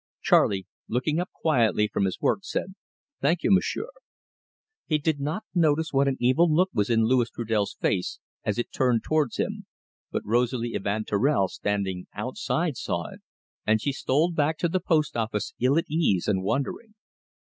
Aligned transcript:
Charley, 0.23 0.65
looking 0.87 1.19
up 1.19 1.29
quietly 1.31 1.87
from 1.87 2.05
his 2.05 2.19
work, 2.19 2.39
said 2.41 2.73
"Thank 3.21 3.43
you, 3.43 3.51
Monsieur." 3.51 3.89
He 4.87 4.97
did 4.97 5.19
not 5.19 5.43
notice 5.53 5.93
what 5.93 6.07
an 6.07 6.17
evil 6.19 6.51
look 6.51 6.71
was 6.73 6.89
in 6.89 7.03
Louis 7.05 7.29
Trudel's 7.29 7.75
face 7.79 8.17
as 8.43 8.57
it 8.57 8.71
turned 8.71 9.03
towards 9.03 9.37
him, 9.37 9.67
but 10.09 10.25
Rosalie 10.25 10.73
Evanturel, 10.73 11.49
standing 11.49 12.07
outside, 12.15 12.77
saw 12.77 13.09
it; 13.11 13.21
and 13.63 13.79
she 13.79 13.91
stole 13.91 14.31
back 14.31 14.57
to 14.57 14.67
the 14.67 14.79
post 14.79 15.15
office 15.15 15.53
ill 15.59 15.77
at 15.77 15.85
ease 15.87 16.27
and 16.27 16.41
wondering. 16.41 16.95